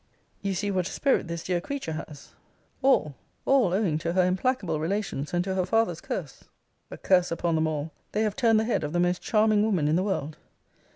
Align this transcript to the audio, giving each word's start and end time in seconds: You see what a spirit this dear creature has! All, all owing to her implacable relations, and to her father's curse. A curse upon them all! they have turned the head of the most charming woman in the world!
You 0.41 0.55
see 0.55 0.71
what 0.71 0.87
a 0.87 0.91
spirit 0.91 1.27
this 1.27 1.43
dear 1.43 1.61
creature 1.61 1.91
has! 2.07 2.29
All, 2.81 3.13
all 3.45 3.71
owing 3.71 3.99
to 3.99 4.13
her 4.13 4.25
implacable 4.25 4.79
relations, 4.79 5.31
and 5.31 5.43
to 5.43 5.53
her 5.53 5.63
father's 5.63 6.01
curse. 6.01 6.45
A 6.89 6.97
curse 6.97 7.29
upon 7.29 7.53
them 7.53 7.67
all! 7.67 7.91
they 8.11 8.23
have 8.23 8.35
turned 8.35 8.59
the 8.59 8.65
head 8.65 8.83
of 8.83 8.93
the 8.93 8.99
most 8.99 9.21
charming 9.21 9.61
woman 9.61 9.87
in 9.87 9.97
the 9.97 10.03
world! 10.03 10.37